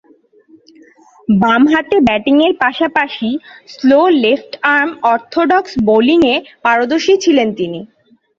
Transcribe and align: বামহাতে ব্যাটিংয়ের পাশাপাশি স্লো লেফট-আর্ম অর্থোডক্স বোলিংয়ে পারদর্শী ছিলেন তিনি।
বামহাতে 1.27 1.97
ব্যাটিংয়ের 2.07 2.53
পাশাপাশি 2.63 3.29
স্লো 3.73 3.99
লেফট-আর্ম 4.23 4.89
অর্থোডক্স 5.11 5.71
বোলিংয়ে 5.87 6.35
পারদর্শী 6.65 7.13
ছিলেন 7.23 7.47
তিনি। 7.59 7.79